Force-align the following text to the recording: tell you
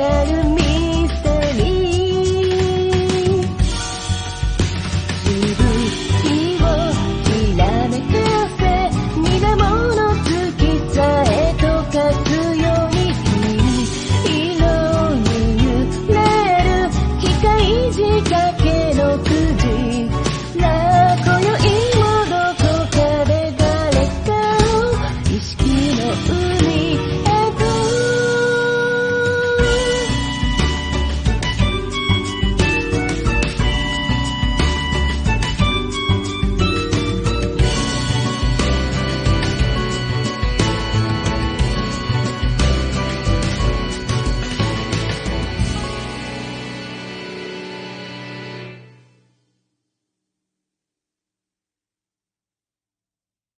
tell 0.00 0.26
you 0.26 0.49